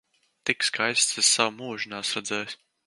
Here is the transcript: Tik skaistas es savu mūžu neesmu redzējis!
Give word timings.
Tik 0.49 0.65
skaistas 0.69 1.21
es 1.23 1.31
savu 1.37 1.55
mūžu 1.61 1.95
neesmu 1.95 2.21
redzējis! 2.23 2.63